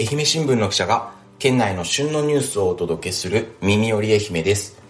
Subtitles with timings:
[0.00, 4.80] 愛媛新聞の記者が県内の旬のニュースをお届けする耳より愛媛です。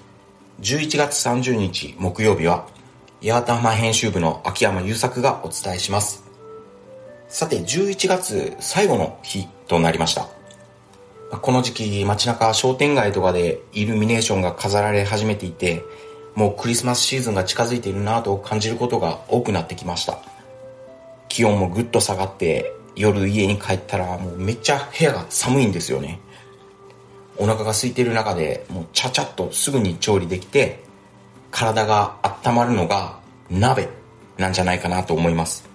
[0.61, 2.67] 11月30日木曜日は
[3.23, 6.25] 八幡浜編集部の秋山優作がお伝えします。
[7.27, 10.29] さて11月最後の日となりました。
[11.41, 15.85] この時期街中商店街とかでイルミネーションが飾られ始めていて
[16.35, 20.19] もうクリスマスシーズンが近づいているなと感じることが多くなってきました。
[21.31, 26.21] 気温もぐっと下がって夜家に帰ったらもうめっちゃ部屋が寒いんですよね。
[27.37, 30.83] お腹が空いてる中でもうちゃちゃっとすぐに調理できて
[31.53, 33.89] 体が温まるのが鍋
[34.37, 35.69] なんじゃないかなと思います。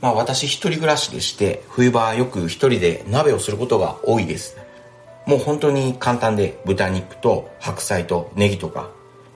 [0.00, 4.56] まあ私一人暮らしでして冬場はよく一人で鍋をすることが多いです。
[5.26, 8.88] もう本当に簡単で豚肉と白菜とネギとか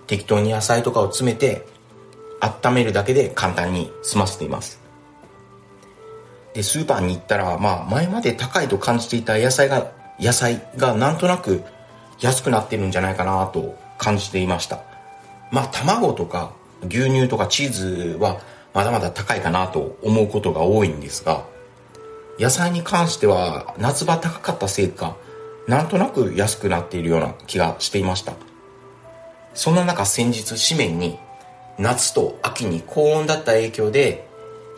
[0.06, 1.66] 適当に野菜とかを詰めて
[2.40, 4.85] 温めるだけで簡単に済ませています。
[6.56, 11.62] でスーパーに行ったら、まあ、前まで高いと感じていた野菜が野菜がなんとなく
[12.18, 14.80] 安くなってるんじゃないかなと感じていました。
[15.52, 16.52] まあ卵とか
[16.88, 18.40] 牛乳とかチーズは
[18.72, 21.44] まだまだ高いかなと思うことが多いんですが
[22.38, 25.14] 野菜に関しては夏場高かったせいか
[25.68, 28.32] なんとなく安くなっているような気がしていました。
[29.52, 31.18] そんな中先日紙面に
[31.78, 34.26] 夏と秋に高温だった影響で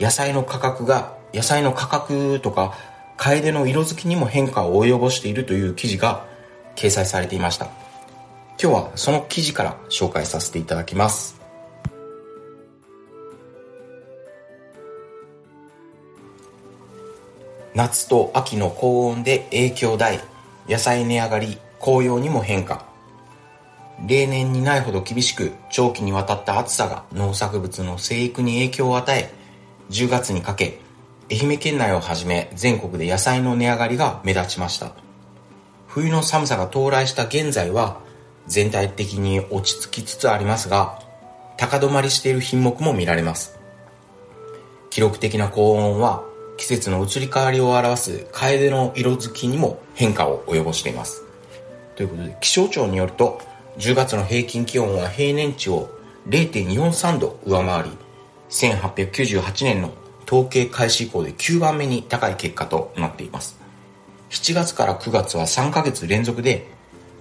[0.00, 2.74] 野菜の価格が野菜の価格とか
[3.16, 6.24] 楓の色づきにも変化を及ぼしているという記事が
[6.76, 7.66] 掲載されていました。
[8.60, 11.38] 今日はその記事から紹介させていただきます。
[17.74, 20.18] 夏と秋の高温で影響大
[20.68, 22.86] 野菜値上がり紅葉にも変化。
[24.06, 29.32] 例年にないほど厳しく長期にわたった暑さが農作物の生育に影響を与え
[29.90, 30.80] 10月にかけ
[31.30, 34.92] 愛媛県内をはじめ全国で野菜の値上がりが目立ちました。
[35.86, 38.00] 冬の寒さが到来した現在は
[38.46, 41.02] 全体的に落ち着きつつありますが
[41.58, 43.58] 高止まりしている品目も見られます。
[44.88, 46.24] 記録的な高温は
[46.56, 51.24] 季節の移り変わりを表す楓の色づきにも変化を及ぼしています。
[51.94, 53.40] ということで気象庁によると
[53.76, 55.90] 10月の平均気温は平年値を
[56.28, 57.90] 0.43度上回り
[58.48, 59.92] 1898年の
[60.28, 63.58] 統計開始以降で9番目に高い結果となっています。
[64.28, 66.70] 7月から9月は3ヶ月連続で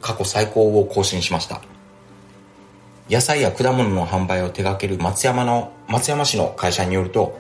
[0.01, 1.61] 過去最高を更新しました。
[3.09, 7.39] 野菜や果物の販売を手掛ける松山の松山市の会社によると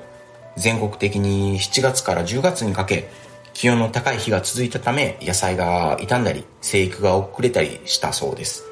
[0.55, 3.09] 全国的に7月から10月にかけ
[3.53, 8.63] 気温の高い日が続いたため野菜が傷んだり生育が遅れたりしたそうです。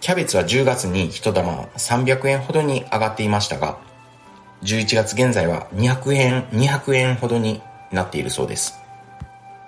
[0.00, 3.78] キャベツは10月に1玉300円ほどに上がっていましたが
[4.62, 8.78] 11月現在は200円、200円ほどになっているそうです。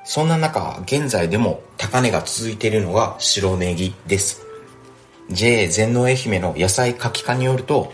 [0.05, 4.43] そんな中、現在でも高値が続いているのが白ネギです。
[5.31, 7.93] JA 全農愛媛の野菜かき科によると、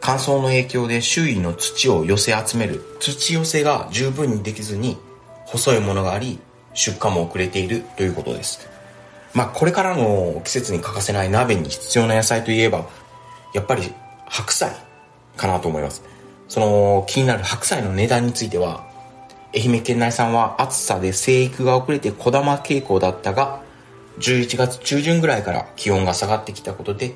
[0.00, 4.96] 乾燥の影響で周囲の土を寄せ集める土寄せが十分にできずに
[5.44, 6.38] 細いものがあり
[6.72, 8.66] 出荷も遅れているということです。
[9.34, 12.88] まあこれからの季節に欠かせない鍋に必要な野菜といえば
[13.52, 13.92] やっぱり
[14.26, 14.74] 白菜
[15.40, 16.02] かなと思います。
[16.48, 18.86] その気になる白菜の値段については、
[19.54, 23.62] 愛媛県内産は暑さで生育が遅れて小玉傾向だったが、
[24.18, 27.14] 11月中旬ぐらいから気温が下がってきたことで、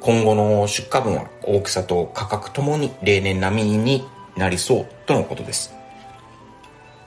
[0.00, 4.04] 今後の出荷分は大きさと価格ともに例年並みに
[4.36, 5.72] なりそうとのことです。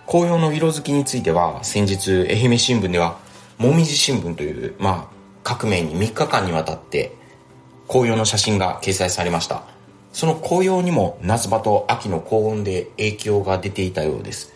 [0.07, 3.17] 紅葉の色づきについては、先日愛媛新聞では、
[3.57, 7.15] もみじ新聞という、まあ、各面に3日間にわたって
[7.87, 9.75] 紅葉の写真が掲載されました。
[10.15, 14.53] その紅葉にも夏場と秋の高温で影響が出ていたようです。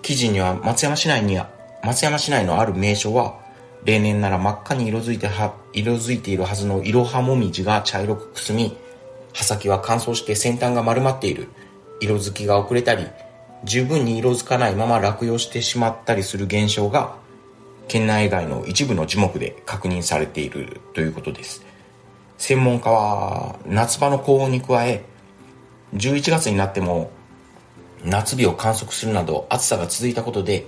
[0.00, 1.38] 記事には松山市内に
[1.84, 3.38] 松山市内のある名所は
[3.84, 8.74] 例年なら真っ赤に色づいては色づいているはずのいろはもみじが茶色くくすみ
[9.34, 11.48] 葉先は乾燥して先端が丸まっている。
[12.00, 13.06] 色づきが遅れたり
[13.64, 17.16] 十分に色づかないまま落葉してしまったりする現象が
[17.88, 21.71] 県内外の一部の樹木で確認されているということです。
[22.42, 25.04] 専門家は夏場の高温に加え
[25.94, 27.12] 11月になっても
[28.04, 30.66] 夏日を観測するなど暑さが続いたことで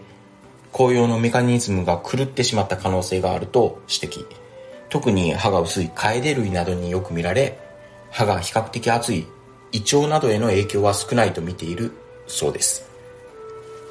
[0.73, 4.25] 紅葉のメカニズムが狂ってしまった可能性があると指摘。
[4.89, 7.59] 特に歯が薄いカエデ類などによく見られ
[8.13, 9.27] 歯が比較的厚い
[9.73, 11.91] 胃腸などへの影響は少ないと見ている
[12.29, 12.89] そうです、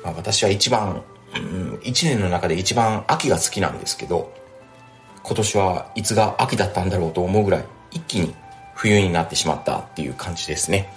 [0.05, 1.03] まあ、私は一番、
[1.35, 4.31] うん、1年の中で一番秋が好きなんですけど
[5.23, 8.35] 今年はいつが秋だったんだろうと思うぐらい一気に
[8.75, 10.93] 冬になってしまったっていう感じですね。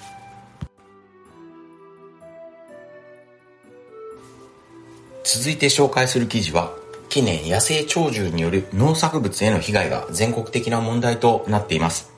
[5.22, 6.72] 続いて紹介する記事は
[7.08, 12.12] 近年野生鳥獣による農作物への被害が全国的な問題となっています。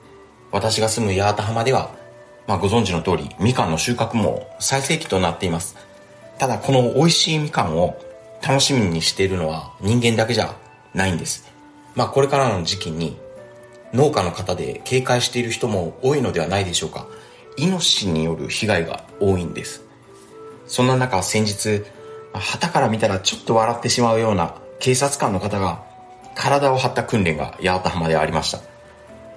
[0.51, 1.91] 私が住む八幡浜では、
[2.47, 5.77] まあ、ご存知の通りみかんの収穫も最盛期となっています。
[6.39, 7.99] ただこの美味しいみかんを
[8.43, 10.55] 楽しみにしているのは人間だけじゃ
[10.95, 11.58] ないんです。
[11.95, 13.17] まあこれからの時期に
[13.93, 17.07] 農家の方で警戒している人も多いのではないでしょうか。
[17.57, 19.83] イノシシによる被害が多いんです。
[20.67, 21.85] そんな中先日
[22.33, 25.83] 旗から見たらちょっと笑ってしまうような警察官の方が
[26.35, 28.61] 体を張った訓練が八幡浜でありました。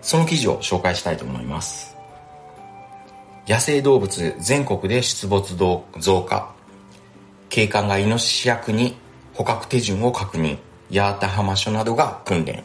[0.01, 1.95] その記事を紹介したいと思います。
[3.47, 6.53] 野生動物全国で出没増加。
[7.49, 8.95] 警官がイノシシ役に
[9.33, 10.57] 捕獲手順を確認。
[10.93, 12.63] 八幡浜署などが訓練。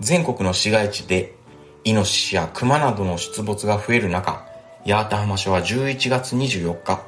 [0.00, 1.36] 全国の市街地で
[1.84, 4.44] イノシシやクマなどの出没が増える中
[4.84, 7.02] 八幡浜署は11月24日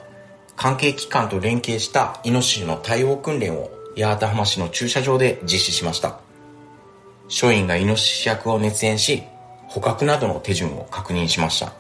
[0.54, 6.20] 関係機関と連携したイノシシの対応訓練を八幡浜市の駐車場で実施しました。
[7.26, 9.24] 署員がイノシシ役を熱演し
[9.66, 11.72] 捕獲などの手順を確認しました。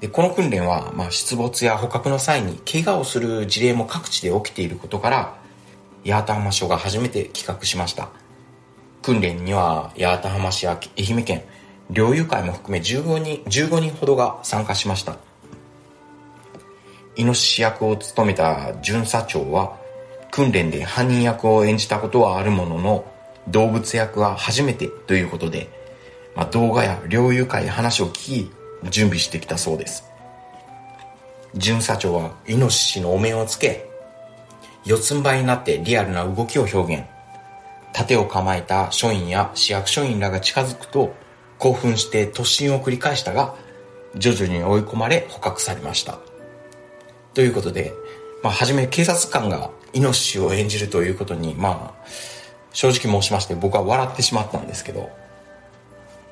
[0.00, 5.43] でこの訓練は、まあ、出没や捕獲の際に怪我をする事例も各地で起きていることから
[6.04, 8.10] 八幡浜署が初めて企画しました。
[9.02, 11.44] 訓練には八幡浜市や愛媛県
[11.90, 15.16] 猟友会も含め15人 ,15 人ほどが参加しました。
[17.16, 19.76] イノシシ役を務めた巡査長は
[20.30, 23.04] 訓練で犯人役を演じたことはあるものの
[23.48, 25.68] 動物役は初めてということで、
[26.34, 28.50] まあ、動画や猟友会で話を聞き
[28.90, 30.04] 準備してきたそうです。
[31.54, 33.88] 巡査長はイノシシのお面をつけ
[34.84, 37.04] 四つん這いになってリアルな動きを表現。
[37.92, 41.14] 盾を構えた署員や市役所員らが近づくと
[41.58, 43.54] 興奮して突進を繰り返したが
[44.16, 46.18] 徐々に追い込まれ捕獲されました。
[47.34, 47.92] ということで、
[48.42, 52.08] まあ、初め警察官がイノシシを演じるということにまあ
[52.72, 55.10] 正直申しまして僕は笑ってしまったんですけど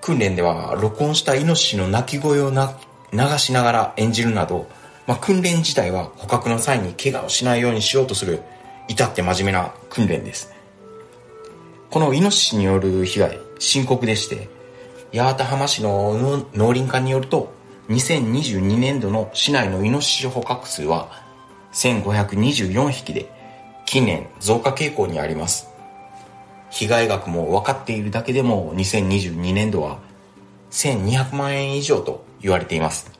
[0.01, 2.77] 訓練では録音したイノシシの鳴き声をな
[3.13, 4.67] 流しながら演じるなど、
[5.07, 8.43] まあ、訓練自体は捕獲の際に怪我をしないようにしようとする
[8.89, 10.53] 至って真面目な訓練です。
[11.91, 14.49] このイノシシによる被害深刻でして
[15.13, 17.53] 八幡浜市の農林課によると
[17.91, 21.11] 2022年度の市内のイノシシ捕獲数は
[21.75, 23.31] 1524匹で
[23.85, 25.69] 近年増加傾向にあります。
[26.71, 29.99] 被害額も分かっているだけでも2022年度は
[30.71, 33.12] 1200万円以上と言われています。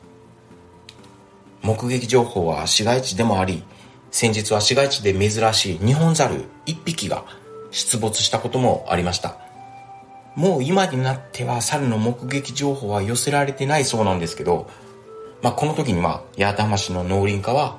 [1.63, 3.63] 目撃情報は市街地でもあり
[4.11, 7.25] 先日は市街地で珍しいニホンザル1匹が
[7.71, 9.37] 出没したこともありました。
[10.35, 14.67] もう今になっては猿の目撃情報は寄せられてないそうなんですけど、
[15.41, 17.77] まあ、この時には八幡浜市の農林課は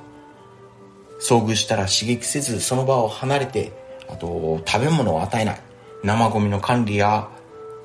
[1.20, 3.72] 遭遇したら刺激せずその場を離れて
[4.08, 5.60] あと食べ物を与えない
[6.02, 7.28] 生ゴミの管理や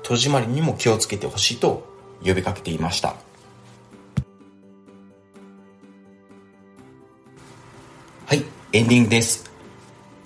[0.02, 1.84] 戸締まりにも気をつけてほしいと
[2.24, 3.14] 呼びかけていました。
[8.72, 9.50] エンディングです。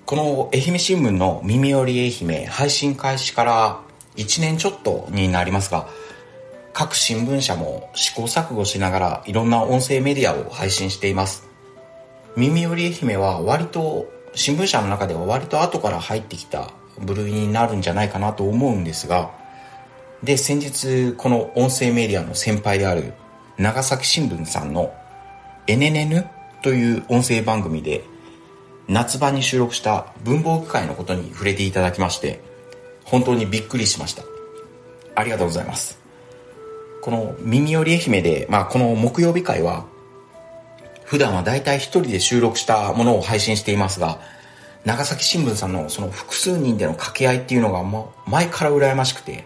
[0.05, 3.81] この愛媛新聞の耳寄り愛媛配信開始から
[4.17, 5.87] 1年ちょっとになりますが
[6.71, 11.49] 各新聞社も試行錯誤しながらいろんな音声メディアを配信しています。
[12.35, 14.05] 耳寄り愛媛は割と
[14.35, 19.31] 新聞社の中では割と後から入ってきた部類になるんじゃないかなと思うんですが
[20.21, 23.13] で先日この音声メディアの先輩である
[23.57, 24.93] 長崎新聞さんの
[25.65, 26.27] 「NNN」
[26.61, 28.03] という音声番組で
[28.87, 32.41] 夏場に収録した文房具会のことに触れていただきまして
[33.03, 34.23] 本当にびっくりしました。
[35.15, 35.99] ありがとうございます。
[37.01, 39.85] この耳寄り愛媛で、まあ、この木曜日会は
[41.03, 44.19] 普段は大体一人で収録したものを配信していますが
[44.85, 49.45] 長崎新聞さんのその複数人での掛け合いっていうのがもう前から羨ましくて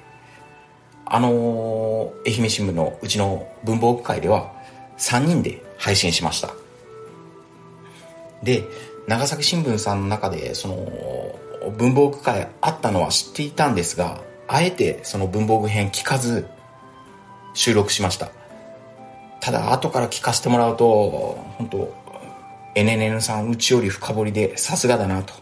[1.05, 4.53] あの愛媛新聞のうちの文房具会では
[4.97, 6.51] 3人で配信しました。
[8.43, 8.63] で
[9.09, 16.45] 長崎新聞さんの中でその文房具会あったのは知っていたんですがあえてその文房具編聞かず
[17.55, 18.29] 収録しました。
[19.41, 21.93] ただ後から聞かせてもらうと本当
[22.75, 25.33] NNN さんうちより深掘りでさすがだなと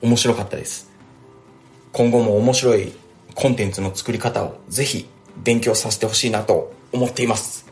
[0.00, 0.90] 面白かったです。
[1.92, 2.90] 今後も面白い
[3.34, 7.66] コンテンツの作り方をぜひ勉強させてほしいなと思っています。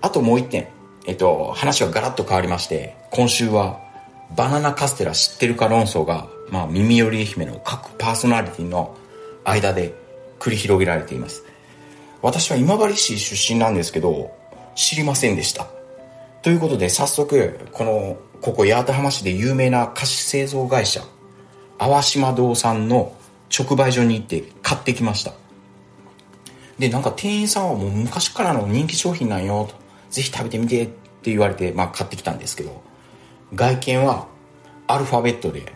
[0.00, 0.68] あともう一点
[1.06, 3.87] えっと話はガラッと変わりまして今週は
[4.36, 8.96] バナナカステラ知ってるか論争が、まあ、耳寄り愛媛の各パーソナリティの
[9.44, 9.94] 間で
[10.38, 11.44] 繰り広げられています。
[12.20, 14.34] 私は今治市出身なんですけど
[14.74, 15.66] 知りませんでした。
[16.42, 21.02] ということで早速このここ八幡浜市で有名な菓子製造会社
[21.78, 23.12] 淡島堂さんの
[23.56, 25.32] 直売所に行って買ってきました。
[26.78, 29.74] でなんか店員さんはもう昔からの人気商品なんよと。
[30.10, 32.87] ぜひ食べてみてって言われて、まあ、買ってきたんですけど。
[33.54, 34.26] 外見は
[34.86, 35.72] アルファベットで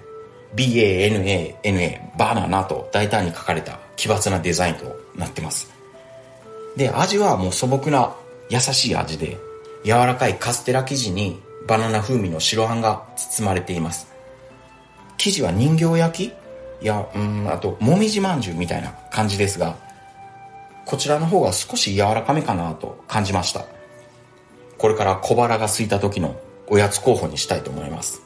[0.55, 5.73] BANANA バナナと大胆に書かれた奇抜なデザインとなってます。
[6.77, 8.15] で味はもう素朴な
[8.51, 9.39] 優しい味で
[9.85, 14.13] 柔らかいカステラ生地にバナナ風味の白あんが包まれています。
[15.17, 16.33] 生地は人形焼き？
[16.85, 19.77] いやうんあともみじまんじゅうみたいな感じですが
[20.85, 23.65] こちらの方が少し柔らかめかなと感じました。
[24.79, 26.35] これから小腹が空いた時の
[26.69, 28.23] おやつ候補にしたいと思います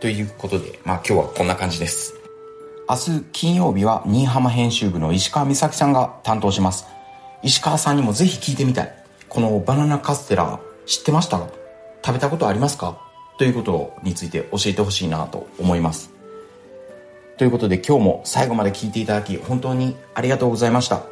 [0.00, 2.14] ということで、まあ今日はこんな感じです。
[2.88, 6.86] 明日金曜日は新居浜編集部の石川美咲さんが担当します。
[7.42, 9.04] 石川さんにもぜひ聞いてみたい。
[9.28, 11.38] このバナナカステラ知ってました？
[12.04, 12.98] 食べたことありますか？
[13.38, 16.10] ということについて教えてほしいなと思います。
[17.36, 21.02] ということで今日も最後まで聞いていただき本当にありがとうございました。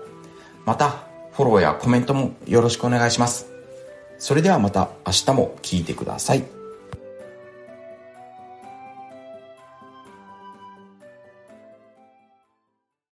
[0.64, 3.57] またフォローやコメントもよろしくお願いします。
[4.18, 6.57] それではまた明日も聞いてください。